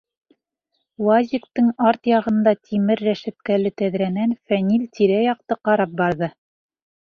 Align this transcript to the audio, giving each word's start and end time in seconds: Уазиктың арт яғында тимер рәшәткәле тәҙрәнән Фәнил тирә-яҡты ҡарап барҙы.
Уазиктың 1.07 1.67
арт 1.89 2.09
яғында 2.11 2.53
тимер 2.69 3.03
рәшәткәле 3.09 3.73
тәҙрәнән 3.83 4.35
Фәнил 4.53 4.89
тирә-яҡты 4.97 5.59
ҡарап 5.71 5.95
барҙы. 6.03 6.33